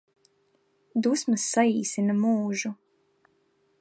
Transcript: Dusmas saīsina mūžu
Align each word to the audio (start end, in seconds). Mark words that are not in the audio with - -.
Dusmas 1.05 1.45
saīsina 1.57 2.17
mūžu 2.23 2.73